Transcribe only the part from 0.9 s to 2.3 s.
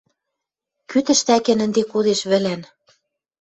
тӹштӓкен ӹнде кодеш